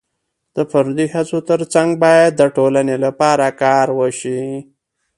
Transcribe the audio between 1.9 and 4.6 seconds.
باید د ټولنې لپاره کار وشي.